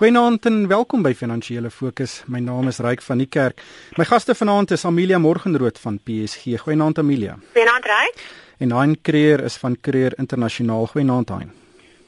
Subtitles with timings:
[0.00, 2.22] Goeienaand en welkom by Finansiële Fokus.
[2.24, 3.58] My naam is Ryk van die Kerk.
[4.00, 6.54] My gaste vanaand is Amelia Morgenrood van PSG.
[6.62, 7.34] Goeienaand Amelia.
[7.52, 8.22] Goeienaand Ryk.
[8.64, 10.86] En Hein Creer is van Creer Internasionaal.
[10.94, 11.52] Goeienaand Hein.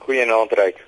[0.07, 0.81] Goeienaand Ryk.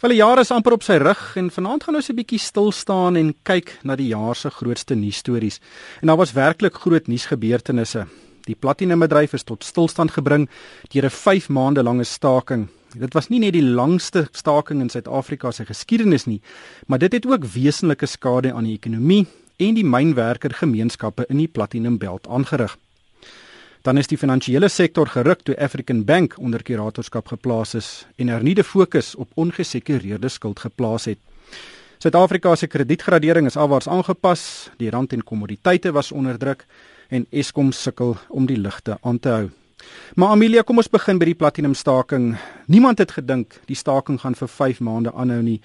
[0.00, 2.72] Wel, die jaar is amper op sy rug en vanaand gaan ons 'n bietjie stil
[2.72, 5.60] staan en kyk na die jaar se grootste nuusstories.
[6.00, 8.06] En daar was werklik groot nuusgebeurtenisse.
[8.42, 10.50] Die platinumbedryf is tot stilstand gebring
[10.88, 12.68] deur 'n 5 maande lange staking
[12.98, 16.40] Dit was nie net die langste staking in Suid-Afrika se geskiedenis nie,
[16.86, 19.26] maar dit het ook wesenlike skade aan die ekonomie
[19.62, 22.76] en die mynwerkergemeenskappe in die Platinum Belt aangerig.
[23.86, 28.64] Dan is die finansiële sektor geruk toe African Bank onder kuratorskap geplaas is en hernieude
[28.64, 31.18] fokus op ongesekureerde skuld geplaas het.
[32.00, 36.66] Suid-Afrika se kredietgradering is alwaars aangepas, die rand en kommoditeite was onder druk
[37.08, 39.48] en Eskom sukkel om die ligte aan te hou.
[40.14, 42.34] Maar Amelia, kom ons begin by die platinum staking.
[42.66, 45.60] Niemand het gedink die staking gaan vir 5 maande aanhou nie.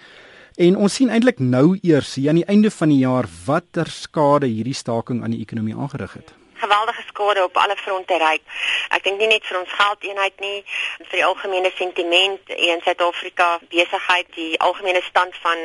[0.55, 4.47] En ons sien eintlik nou eers hier aan die einde van die jaar watter skade
[4.47, 8.37] hierdie staking aan die ekonomie aangerig het geweldige skade op alle fronte ry.
[8.95, 10.59] Ek dink nie net vir ons geldeenheid nie,
[11.09, 15.61] vir die algemene sentiment in Suid-Afrika, besigheid, die algemene stand van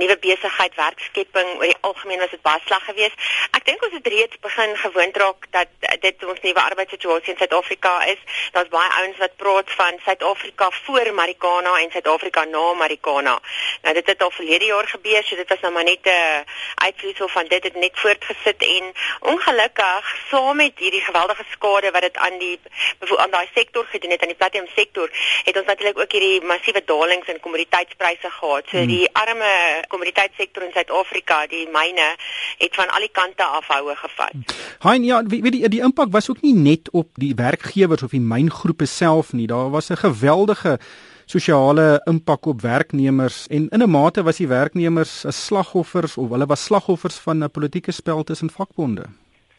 [0.00, 3.28] nuwe besigheid, werkskepping, oor die algemeen was dit baie sleg geweest.
[3.58, 7.94] Ek dink ons het reeds begin gewoond raak dat dit ons nuwe arbeidssituasie in Suid-Afrika
[8.14, 8.22] is.
[8.56, 13.38] Daar's baie ouens wat praat van Suid-Afrika voor Marikana en Suid-Afrika na Marikana.
[13.82, 17.28] Nou dit het al verlede jaar gebeur, so dit was nou maar net 'n uitvloeisel
[17.28, 22.38] van dit het net voortgesit en ongelukkig saam met hierdie geweldige skade wat dit aan
[22.40, 22.56] die
[23.22, 25.10] aan daai sektor gedoen het aan die platinum sektor,
[25.44, 28.64] het ons natuurlik ook hierdie massiewe dalings in kommoditeitspryse gehad.
[28.70, 28.88] So hmm.
[28.94, 29.52] die arme
[29.92, 32.08] kommoditeitsektor in Suid-Afrika, die myne,
[32.64, 34.56] het van al die kante af houe gevat.
[34.86, 38.24] Hein, ja, weet die die impak was ook nie net op die werkgewers of die
[38.34, 39.46] myngroepe self nie.
[39.46, 40.78] Daar was 'n geweldige
[41.26, 46.46] sosiale impak op werknemers en in 'n mate was die werknemers as slagoffers of hulle
[46.46, 49.04] was slagoffers van 'n politieke spel tussen vakbonde.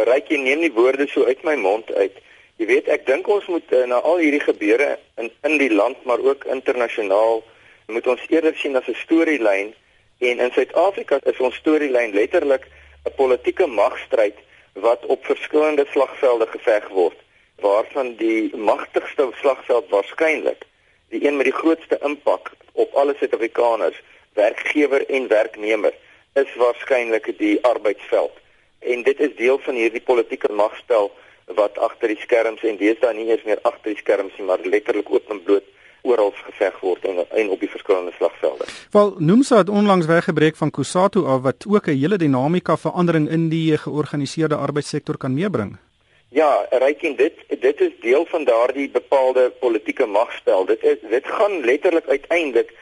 [0.03, 2.15] Ryk jy neem die woorde so uit my mond uit.
[2.61, 6.03] Jy weet, ek dink ons moet uh, na al hierdie gebeure in in die land
[6.05, 7.43] maar ook internasionaal
[7.87, 9.73] moet ons eerder sien as 'n storielyn
[10.19, 12.67] en in Suid-Afrika is ons storielyn letterlik
[13.05, 14.37] 'n politieke magstryd
[14.73, 17.17] wat op verskillende slagvelde geveg word
[17.65, 20.63] waarvan die magtigste slagveld waarskynlik
[21.09, 24.01] die een met die grootste impak op alle Suid-Afrikaners,
[24.33, 25.93] werkgewer en werknemer
[26.33, 28.42] is waarskynlik die arbeidsveld
[28.85, 31.11] en dit is deel van hierdie politieke magspel
[31.45, 35.11] wat agter die skerms en deesdae nie eens meer agter die skerms nie, maar letterlik
[35.11, 35.63] openbloot
[36.03, 38.67] oral geveg word en, en op die verskillende slagvelde.
[38.91, 43.49] Wel, Nomsa het onlangs weggebreek van Kusatu af wat ook 'n hele dinamika verandering in
[43.49, 45.77] die georganiseerde arbeidssektor kan meebring.
[46.29, 50.65] Ja, reik en dit dit is deel van daardie bepaalde politieke magspel.
[50.65, 52.73] Dit is dit gaan letterlik uiteindelik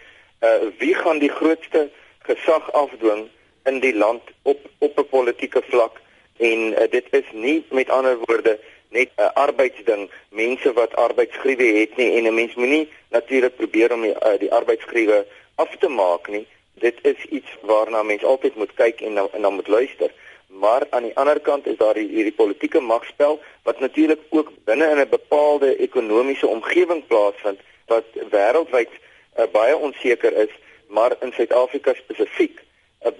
[0.41, 1.89] uh wie gaan die grootste
[2.19, 3.27] gesag afdwing
[3.63, 5.99] in die land op op 'n politieke vlak.
[6.37, 10.11] En uh, dit is nie met ander woorde net 'n uh, arbeidsding.
[10.29, 12.11] Mense wat arbeidsgrywe het nie.
[12.17, 16.47] En 'n mens moenie natuurlik probeer om die, uh, die arbeidsgrywe af te maak nie.
[16.73, 20.11] Dit is iets waarna mens altyd moet kyk en en dan moet luister.
[20.47, 24.97] Maar aan die ander kant is daar hierdie politieke magspel wat natuurlik ook binne in
[24.97, 28.89] 'n bepaalde ekonomiese omgewing plaasvind wat wêreldwyd
[29.37, 30.53] uh, baie onseker is
[30.87, 32.59] maar in Suid-Afrika spesifiek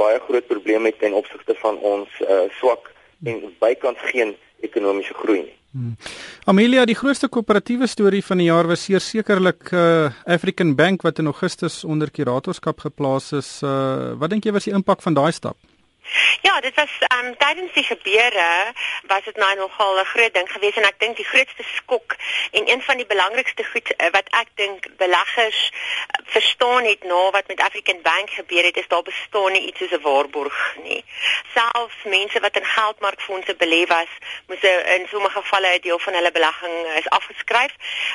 [0.02, 2.92] baie groot probleem het ten opsigte van ons uh, swak
[3.24, 4.36] en bykans geen
[4.66, 5.58] ekonomiese groei nie.
[5.72, 5.96] Hmm.
[6.52, 11.32] Amelia, die grootste koöperatiewe storie van die jaar was sekerlik uh, African Bank wat in
[11.32, 13.52] Augustus onder kuratorskap geplaas is.
[13.64, 15.56] Uh, wat dink jy was die impak van daai stap?
[16.42, 18.74] Ja, dit was ehm um, tydens die gebeure
[19.08, 22.16] was dit nou nogal 'n groot ding geweest en ek dink die grootste skok
[22.52, 27.32] en een van die belangrikste goed uh, wat ek dink beleggers uh, verstaan het na
[27.32, 31.04] wat met African Bank gebeur het is daar bestaan nie iets soos 'n waarborg nie.
[31.54, 34.12] Selfs mense wat in geldmarkfondse belê was,
[34.48, 34.62] moes
[34.96, 37.74] in sommige gevalle 'n deel van hulle belegging uh, is afgeskryf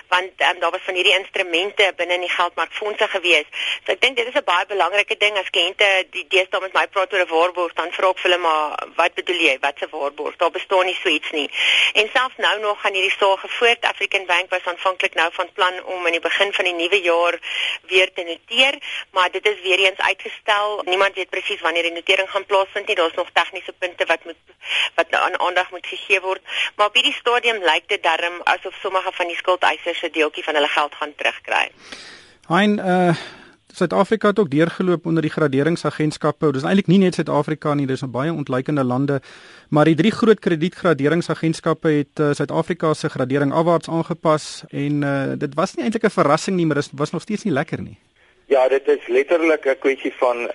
[0.09, 3.47] want um, daar was van hierdie instrumente binne in die geldmarkfondse gewees.
[3.85, 6.87] So ek dink dit is 'n baie belangrike ding as kliënte die deesdae met my
[6.87, 9.57] praat oor 'n waarborg dan vra ek hulle maar wat bedoel jy?
[9.61, 10.37] Wat se waarborg?
[10.37, 11.51] Daar bestaan nie so iets nie.
[11.93, 15.85] En selfs nou nog gaan hierdie saak gevoerd African Bank was aanvanklik nou van plan
[15.85, 17.39] om in die begin van die nuwe jaar
[17.87, 18.79] weer te noteer
[19.11, 20.83] maar dit is weer eens uitgestel.
[20.85, 22.97] Niemand weet presies wanneer die notering gaan plaasvind nie.
[22.97, 24.37] Daar's nog tegniese punte wat moet
[24.95, 26.43] wat nou aan aandag moet gegee word.
[26.77, 30.55] Maar op hierdie stadium lyk dit darm asof sommige van die skuldeisers 'n deeltjie van
[30.55, 31.71] hulle geld gaan terugkry.
[32.49, 33.17] Hein uh
[33.77, 36.49] Suid-Afrika het ook deurgeloop onder die graderingsagentskappe.
[36.53, 39.19] Dis eintlik nie net Suid-Afrika nie, dis baie ontleikende lande,
[39.69, 45.59] maar die drie groot kredietgraderingsagentskappe het uh, Suid-Afrika se gradering afwaarts aangepas en uh, dit
[45.61, 47.99] was nie eintlik 'n verrassing nie, maar dit was nog steeds nie lekker nie.
[48.47, 50.49] Ja, dit is letterlik 'n kwessie van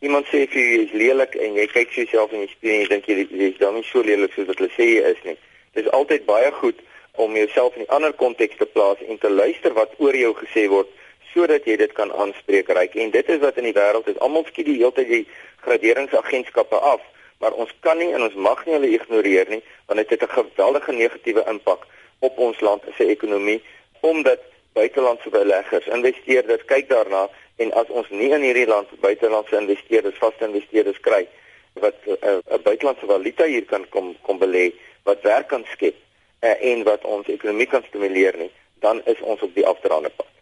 [0.00, 2.80] iemand sê vir jou jy is lelik en jy kyk jouself in die spieël en
[2.80, 5.38] jy dink jy is dan nie so lelik soos wat hulle sê jy is nie.
[5.74, 6.82] Dit is altyd baie goed
[7.12, 10.66] om jouself in 'n ander konteks te plaas en te luister wat oor jou gesê
[10.68, 10.90] word
[11.34, 12.94] sodat jy dit kan aanspreek reik.
[12.94, 14.18] En dit is wat in die wêreld is.
[14.18, 15.26] Almal skiet die hele tyd die
[15.66, 17.02] graderingsagentskappe af,
[17.44, 20.34] maar ons kan nie en ons mag nie hulle ignoreer nie want dit het 'n
[20.38, 21.86] geweldige negatiewe impak
[22.18, 23.62] op ons land se ekonomie
[24.00, 24.40] omdat
[24.72, 30.44] buitelandse beleggers, investeerders kyk daarna en as ons nie in hierdie land buitelandse investeerders, vaste
[30.44, 31.28] investeerders kry
[31.72, 34.72] wat eh, 'n uh, buitelandse valuta hier kan kom kom belê
[35.02, 35.94] wat werk kan skep
[36.40, 40.33] uh, en wat ons ekonomie kan stimuleer nie, dan is ons op die afdraande pad.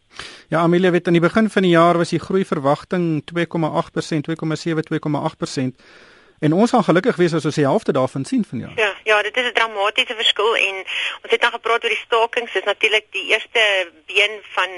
[0.48, 4.82] Ja, Amelia, weet aan die begin van die jaar was die groei verwagting 2,8%, 2,7,
[4.90, 5.84] 2,8%.
[6.42, 8.72] En ons gaan gelukkig wees as ons die helfte daarvan sien van jaar.
[8.76, 10.76] Ja, ja, dit is 'n dramatiese verskil en
[11.22, 12.52] ons het nou gepraat oor die stakings.
[12.52, 13.62] Dis natuurlik die eerste
[14.06, 14.70] been van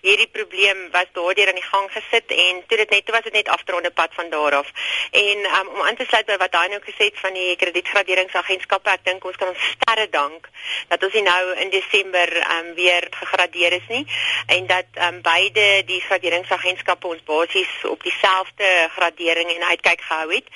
[0.00, 3.32] hierdie probleem was daardeur aan die gang gesit en toe dit net toe was dit
[3.32, 4.68] net afdronde pad van daar af.
[5.10, 9.04] En um, om aan te sluit by wat nou gesê het van die kredietgraderingsagentskappe, ek
[9.04, 10.48] dink ons kan ons sterre dank
[10.88, 14.06] dat ons nou in Desember um, weer gegradeer is nie
[14.46, 20.48] en dat um, beide die graderingsagentskappe ons basies op dieselfde gradering en uitkyk gehou het.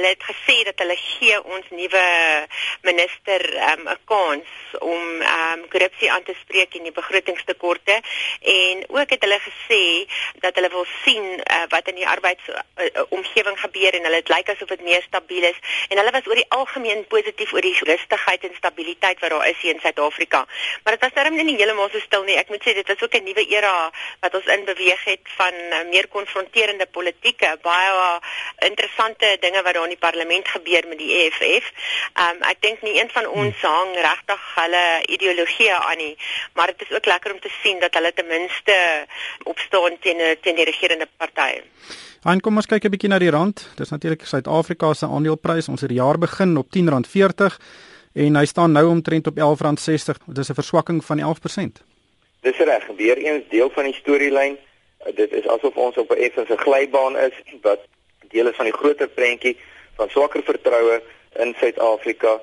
[0.00, 2.04] Hulle het gesê dat hulle gee ons nuwe
[2.88, 4.48] minister ehm, 'n um, kans
[4.78, 8.00] om um, korrupsie aan te spreek en die begrotingstekorte
[8.40, 9.82] en ook het hulle gesê
[10.40, 14.48] dat hulle wil sien uh, wat in die arbeidsomgewing uh, gebeur en hulle dit lyk
[14.54, 18.48] asof dit meer stabiel is en hulle was oor die algemeen positief oor die rustigheid
[18.48, 20.46] en stabiliteit wat daar is hier in Suid-Afrika.
[20.82, 22.38] Maar dit was darem nie heeltemal so stil nie.
[22.40, 25.54] Ek moet sê dit was ook 'n nuwe era wat ons in beweeg het van
[25.54, 28.18] uh, meer konfronterende politieke, baie uh,
[28.70, 31.70] interessante dinge wat daar in die parlement gebeur met die EFF.
[32.14, 33.74] Um ek dink nie een van ons hmm.
[33.74, 34.84] hang regtig hulle
[35.16, 36.14] ideologie aan nie,
[36.54, 38.76] maar dit is ook lekker om te sien dat hulle ten minste
[39.50, 41.62] opstaan teen teen die regerende party.
[42.22, 43.66] En kom ons kyk 'n bietjie na die rand.
[43.76, 45.68] Dis natuurlik Suid-Afrika se aandeleprys.
[45.68, 47.56] Ons het die jaar begin op R10.40
[48.14, 50.18] en hy staan nou omtrent op R11.60.
[50.26, 51.82] Dit is 'n verswakking van 11%.
[52.40, 54.58] Dis reg, weer eens deel van die storielyn.
[55.14, 57.32] Dit is asof ons op 'n effense glybaan is
[57.62, 57.80] wat
[58.28, 59.56] deel is van die groter prentjie
[60.00, 61.00] van swakker vertroue
[61.44, 62.38] in Suid-Afrika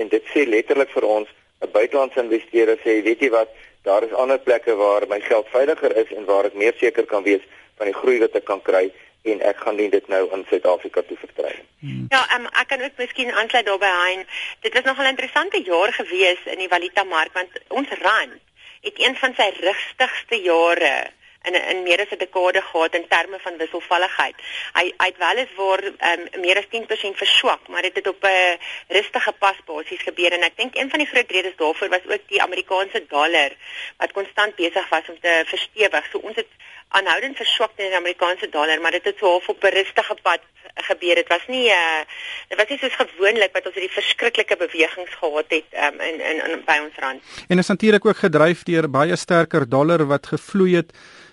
[0.00, 1.28] en dit sê letterlik vir ons
[1.62, 3.48] 'n buitelandse investeerder sê weet jy wat
[3.82, 7.22] daar is ander plekke waar my geld veiliger is en waar ek meer seker kan
[7.22, 7.44] wees
[7.78, 8.84] van die groei wat ek kan kry
[9.22, 11.66] en ek gaan nie dit nou in Suid-Afrika toe vertrou nie.
[11.82, 12.06] Hmm.
[12.14, 14.26] Ja, um, ek kan ook miskien aansluit daarbey Hein.
[14.60, 18.40] Dit was nog 'n interessante jaar gewees in die valuta mark want ons rand
[18.80, 20.94] het een van sy rustigste jare
[21.42, 24.34] in in meer as 'n dekade gehad in terme van wisselvalligheid.
[24.72, 28.24] Hy hy het wel eens waar um, meer as 10% verswak, maar dit het op
[28.24, 28.58] 'n
[28.88, 32.24] rustige pas basies gebeur en ek dink een van die groot redes daarvoor was ook
[32.26, 33.50] die Amerikaanse dollar
[33.96, 36.04] wat konstant besig was om te verstewig.
[36.10, 36.50] So ons het
[36.88, 40.40] aanhoudend verswak teen die Amerikaanse dollar, maar dit het so half op 'n rustige pad
[40.74, 41.14] gebeur.
[41.14, 42.02] Dit was nie uh
[42.48, 46.38] dit was nie soos gewoonlik wat ons hierdie verskriklike bewegings gehad het um, in, in
[46.50, 47.22] in by ons rand.
[47.48, 50.92] En is natuurlik ook gedryf deur baie sterker dollar wat gevloei het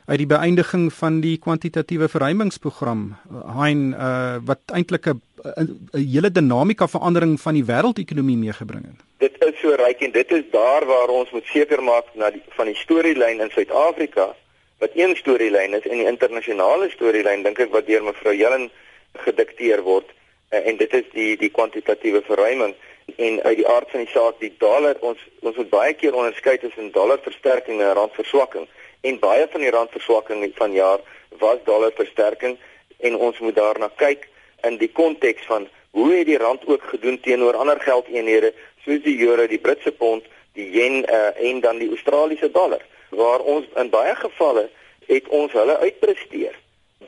[0.10, 3.02] uit die beëindiging van die kwantitatiewe verruimingsprogram
[3.60, 5.22] hein uh, wat eintlik 'n
[5.62, 9.00] 'n hele dinamika verandering van die wêreldekonomie meegebring het.
[9.18, 12.42] Dit is so ryk en dit is daar waar ons moet seker maak na die
[12.58, 14.36] van die storielyn in Suid-Afrika
[14.80, 18.70] wat een storielyn is en die internasionale storielyn dink ek wat deur mevrou Jellen
[19.14, 20.10] gedikteer word.
[20.52, 22.74] Uh, en dit is die die kwantitatiewe verruiming.
[23.16, 26.58] En uit die aard van die saak die dollar ons ons moet baie keer onderskei
[26.58, 28.68] tussen dollarversterking en randverswakking
[29.02, 31.00] en baie van die randverswakking van jaar
[31.40, 32.58] was dollarversterking
[33.00, 34.28] en ons moet daarna kyk
[34.68, 38.54] in die konteks van hoe het die rand ook gedoen teenoor ander geldeenhede
[38.84, 43.40] soos die euro, die Britse pond, die yen uh, en dan die Australiese dollar waar
[43.40, 44.68] ons in baie gevalle
[45.08, 46.54] het ons hulle uitpresteer.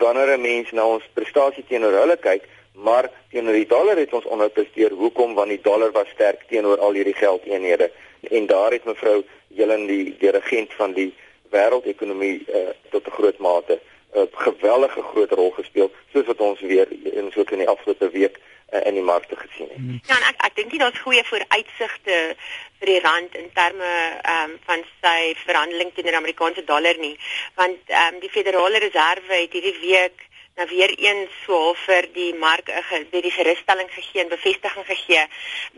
[0.01, 4.25] Wanneer 'n mens na ons prestasie teenoor hulle kyk maar teenoor die dollar het ons
[4.25, 5.33] onderpresteer hoekom?
[5.33, 7.91] Want die dollar was sterk teenoor al hierdie geldeenhede.
[8.21, 11.13] En daar het mevrou Jelen die regent van die
[11.51, 16.59] wêreldekonomie uh, tot 'n groot mate 'n uh, geweldige groot rol gespeel soos wat ons
[16.59, 16.87] weer
[17.19, 18.39] in so 'n die afgelope week
[18.71, 19.77] uh, in die markte gesien het.
[19.77, 19.99] Hmm.
[20.05, 22.17] Ja, ek ek dink nie daar's goeie vooruitsigte
[22.79, 23.91] vir die rand in terme
[24.35, 27.17] um, van sy verhandeling teen die Amerikaanse dollar nie,
[27.55, 30.27] want um, die Federale Reserve het hierdie week
[30.61, 35.23] nou weer eens so vir die mark 'n die gerusstelling gegee en bevestiging gegee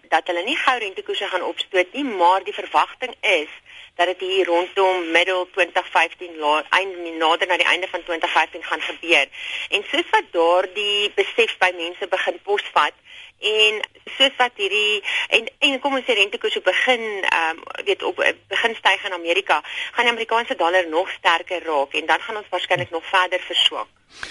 [0.09, 3.51] dat hulle nie gou rentekoerse gaan opstoot nie, maar die verwagting is
[3.95, 9.27] dat dit hier rondom middel 2015 einde nader na die einde van 2015 gaan gebeur.
[9.69, 12.93] En soos wat daardie besef by mense begin posvat
[13.39, 13.81] en
[14.17, 18.15] soos wat hierdie en en kom ons sê rentekoerse begin ehm um, weet op
[18.47, 22.49] begin styg in Amerika, gaan die Amerikaanse dollar nog sterker raak en dan gaan ons
[22.49, 23.87] waarskynlik nog verder verswak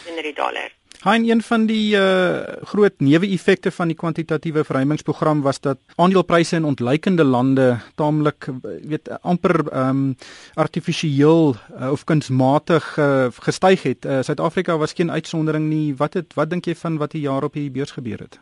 [0.06, 0.70] in die dollar.
[1.02, 6.64] Hein een van die uh, groot neeweffekte van die kwantitatiewe verruimingsprogram was dat aandelepryse in
[6.64, 10.14] ontleikende lande taamlik weet amper um,
[10.54, 14.06] artifisieel uh, of kunsmatig uh, gestyg het.
[14.20, 15.96] Suid-Afrika uh, was geen uitsondering nie.
[15.96, 18.38] Wat het wat dink jy van wat hier jaar op hierdie beurs gebeur het?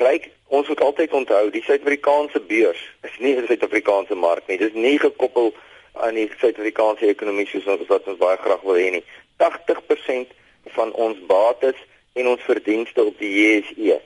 [0.00, 4.58] Ryk, ons moet altyd onthou, die Suid-Afrikaanse beurs is nie 'n Suid-Afrikaanse mark nie.
[4.58, 5.52] Dit is nie gekoppel
[5.92, 9.04] aan die Suid-Afrikaanse ekonomie soos wat ons baie graag wil hê nie.
[9.38, 10.34] 80%
[10.76, 11.78] van ons bates
[12.12, 14.00] en ons verdienste op die JSE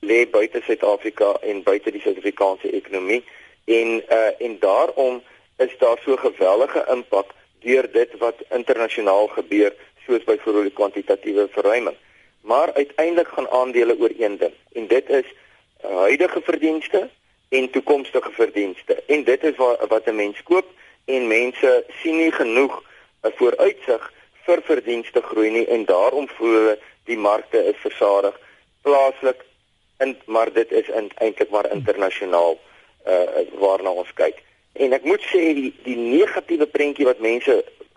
[0.00, 3.24] lê buite Suid-Afrika en buite die Suid-Afrikaanse ekonomie
[3.64, 5.22] en uh en daarom
[5.56, 9.74] is daar so gewellige impak deur dit wat internasionaal gebeur
[10.06, 11.96] soos byvoorbeeld die kwantitatiewe verruiming.
[12.40, 15.24] Maar uiteindelik gaan aandele oor een ding en dit is
[15.82, 17.08] huidige verdienste
[17.48, 19.02] en toekomstige verdienste.
[19.06, 20.66] En dit is wat wat 'n mens koop
[21.04, 22.82] en mense sien nie genoeg
[23.22, 24.12] 'n vooruitsig
[24.48, 26.76] vir verdienste groei nie en daarom voel hulle
[27.10, 28.36] die markte is versadig
[28.86, 29.44] plaaslik
[30.04, 32.56] en maar dit is eintlik maar internasionaal
[33.14, 34.40] uh waarna ons kyk.
[34.78, 37.56] En ek moet sê die die negatiewe prentjie wat mense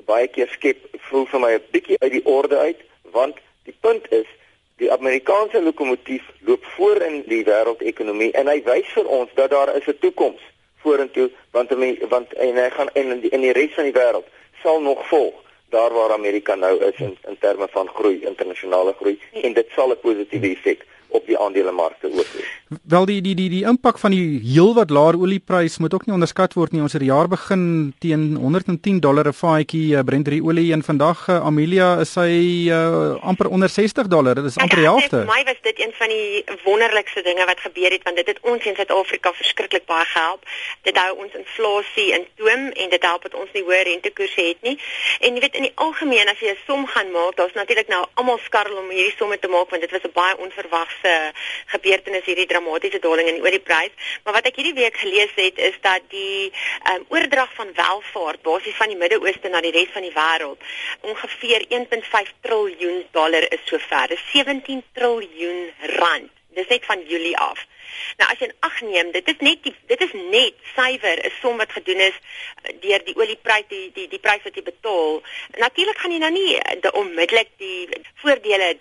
[0.10, 2.80] baie keer skep, voel vir my 'n bietjie uit die orde uit
[3.18, 3.38] want
[3.70, 4.28] die punt is
[4.82, 9.76] die Amerikaanse lokomotief loop voor in die wêreldekonomie en hy wys vir ons dat daar
[9.76, 10.42] is 'n toekoms
[10.84, 11.70] vorentoe want
[12.10, 14.28] want en hy gaan en in die, in die res van die wêreld
[14.64, 15.38] sal nog volg
[15.72, 19.92] daar waar Amerika nou is in in terme van groei internasionale groei en dit sal
[19.92, 22.44] 'n positiewe effek op die aandelemarkte ook hê.
[22.88, 26.54] Wel die die die die impak van die heelwat laer olieprys moet ook nie onderskat
[26.56, 26.82] word nie.
[26.82, 27.64] Ons het die jaar begin
[28.00, 33.20] teen 110 dollar 'n vaatjie uh, Brent olie en vandag uh, Amelia is hy uh,
[33.22, 34.36] amper onder 60 dollar.
[34.36, 35.18] Dit is amper die helfte.
[35.26, 38.40] Vir my was dit een van die wonderlikste dinge wat gebeur het want dit het
[38.42, 40.48] ons in Suid-Afrika verskriklik baie gehelp.
[40.82, 44.62] Dit hou ons inflasie in toom en dit help dat ons nie hoë rentekoerse het
[44.62, 44.78] nie.
[45.20, 48.06] En jy weet in die algemeen as jy 'n som gaan maak, daar's natuurlik nou
[48.14, 50.36] almal skarrel om hierdie somme te maak want dit was 'n baie
[51.02, 51.34] onverwagse
[51.72, 53.92] gebeurtenis hierdie dramatiese daling in die olieprys.
[54.24, 56.52] Maar wat ek hierdie week gelees het is dat die
[56.92, 60.60] um, oordrag van welvaart basies van die Midde-Ooste na die res van die wêreld
[61.02, 64.08] ongeveer 1.5 triljoen dollar is sover.
[64.08, 66.32] Dis 17 triljoen rand.
[66.54, 67.66] Dis net van Julie af.
[68.20, 71.58] Nou as jy ag neem, dit is net die, dit is net suiwer 'n som
[71.58, 72.18] wat gedoen is
[72.64, 75.22] eh, deur die olieprys die die die prys wat jy betaal.
[75.58, 77.88] Natuurlik gaan jy nou nie eh, onmiddellik die
[78.24, 78.78] voordele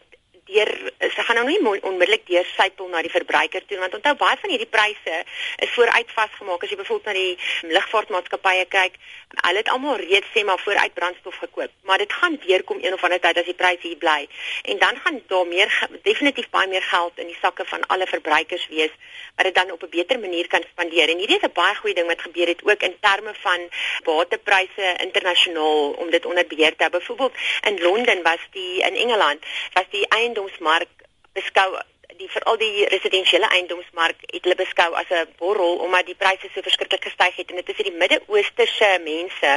[0.50, 4.36] deur sy gaan nou nie onmiddellik deur sypel na die verbruiker toe want onthou baie
[4.42, 5.16] van hierdie pryse
[5.64, 6.62] is vooruit vasgemaak.
[6.64, 8.98] As jy byvoorbeeld na die lugvaartmaatskappye kyk
[9.30, 11.70] hulle het almal reeds sê maar vooruit brandstof gekoop.
[11.86, 14.26] Maar dit gaan weer kom een of ander tyd as die pryse hier bly.
[14.62, 18.66] En dan gaan daar meer definitief baie meer geld in die sakke van alle verbruikers
[18.68, 18.94] wees
[19.36, 21.08] wat dit dan op 'n beter manier kan spandeer.
[21.08, 23.60] En hierdie is 'n baie goeie ding wat gebeur het ook in terme van
[24.04, 26.90] waterpryse internasionaal om dit onder beheer te hou.
[26.90, 27.34] Byvoorbeeld
[27.68, 29.40] in Londen was die in Engeland
[29.72, 30.06] was die
[30.40, 30.88] eind eiendomsmark
[31.34, 31.76] beskou
[32.18, 36.62] die veral die residensiële eiendomsmark het hulle beskou as 'n borrel omdat die pryse so
[36.62, 39.52] verskriklik gestyg het en dit is die Midde-Oosterse mense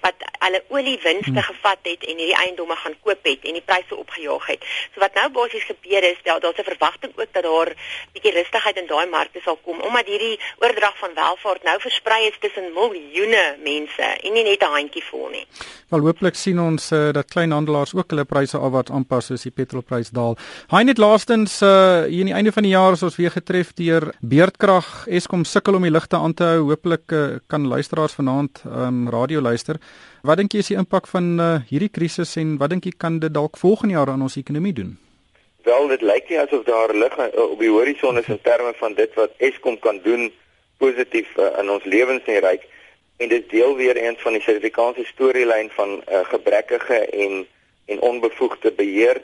[0.00, 1.48] wat hulle oliewinste hmm.
[1.50, 4.62] gevat het en hierdie eiendomme gaan koop het en die pryse opgejaag het.
[4.94, 7.72] So wat nou basies gebeur is dat daar's 'n verwagting ook dat daar
[8.12, 12.38] bietjie rustigheid in daai markte sal kom omdat hierdie oordrag van welvaart nou versprei is
[12.38, 15.46] tussen miljoene mense en nie net 'n handjie vol nie.
[15.88, 20.10] Wel hooplik sien ons uh, dat kleinhandelaars ook hulle pryse afwaarts aanpas soos die petrolprys
[20.10, 20.36] daal.
[20.68, 23.72] Hy net laastens uh, hier aan die einde van die jaar is ons weer getref
[23.74, 25.06] deur beerdkrag.
[25.08, 26.60] Eskom sukkel om die ligte aan te hou.
[26.70, 29.80] Hooplik uh, kan luisteraars vanaand um, radio luister.
[30.22, 33.18] Wat dink jy is die impak van uh, hierdie krisis en wat dink jy kan
[33.18, 34.96] dit dalk volgende jaar aan ons ekonomie doen?
[35.66, 38.94] Wel, dit lyk nie asof daar lig uh, op die horison is in terme van
[38.94, 40.30] dit wat Eskom kan doen
[40.78, 42.66] positief uh, in ons lewens en ryk
[43.18, 47.46] en dit deel weer eens van die Suid-Afrikaanse storielyn van uh, gebrekkige en
[47.88, 49.20] en onbevoegde beheer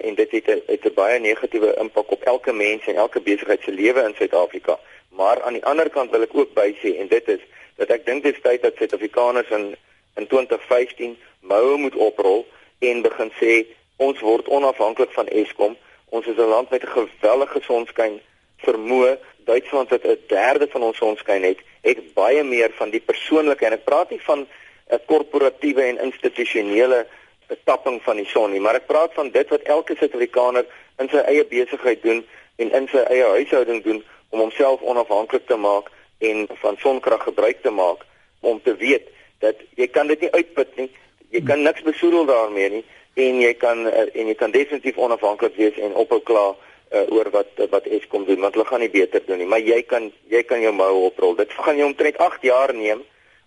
[0.00, 3.62] en dit het 'n het 'n baie negatiewe impak op elke mens en elke besigheid
[3.62, 4.78] se lewe in Suid-Afrika.
[5.08, 7.40] Maar aan die ander kant wil ek ook bysê en dit is
[7.76, 9.76] dat ek dink dit is tyd dat Suid-Afrikaners in
[10.16, 12.46] in 2015 moue moet oprol
[12.78, 15.76] en begin sê ons word onafhanklik van Eskom.
[16.08, 18.20] Ons is 'n land met 'n gewellige sonskyn
[18.56, 19.18] vermoë.
[19.44, 23.72] Duitsland wat 'n derde van ons sonskyn het, het baie meer van die persoonlike en
[23.72, 24.46] ek praat nie van
[24.90, 27.06] 'n korporatiewe en institusionele
[27.48, 30.66] betapping van die son nie, maar ek praat van dit wat elke Suid-Afrikaner
[31.02, 32.24] in sy eie besigheid doen
[32.62, 34.02] en in sy eie huishouding doen
[34.34, 35.90] om homself onafhanklik te maak
[36.24, 38.04] en van sonkrag gebruik te maak
[38.40, 39.08] om te weet
[39.44, 40.88] dat jy kan dit nie uitput nie.
[41.34, 42.84] Jy kan niks besoedel daarmee nie
[43.20, 47.30] en jy kan eh, en jy kan definitief onafhanklik wees en ophou kla uh, oor
[47.32, 50.42] wat wat Eskom doen want hulle gaan nie beter doen nie, maar jy kan jy
[50.48, 51.36] kan jou mou oprol.
[51.36, 53.04] Dit gaan jou omtrent 8 jaar neem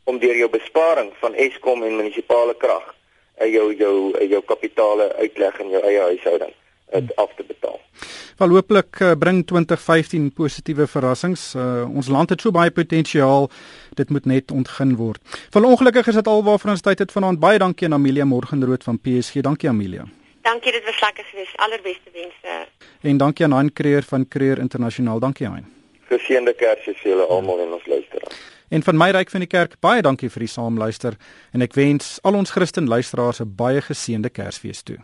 [0.10, 2.96] om deur jou besparing van Eskom en munisipale krag
[3.48, 6.54] jou jou jou kapitale uitleg in jou eie huishouding
[6.92, 7.80] dit af te betaal.
[8.38, 11.54] Wel hooplik uh, bring 2015 positiewe verrassings.
[11.56, 13.50] Uh, ons land het so baie potensiaal.
[14.00, 15.20] Dit moet net ontgin word.
[15.54, 17.40] Van ongelukkig is dit alwaarvoor ons tyd het vanaand.
[17.40, 19.44] Baie dankie aan Amelia Morgenrood van PSG.
[19.46, 20.08] Dankie Amelia.
[20.42, 21.58] Dankie, dit was lekker geweest.
[21.58, 22.68] Allerbeste wense.
[23.02, 25.20] En dankie aan Hein Creer van Creer Internasionaal.
[25.20, 25.68] Dankie Hein.
[26.10, 28.40] Geseënde Kersfees vir julle almal en ons luisteraars.
[28.70, 31.18] En van my ryk van die kerk, baie dankie vir die saamluister
[31.52, 35.00] en ek wens al ons Christen luisteraars 'n baie geseënde Kersfees toe.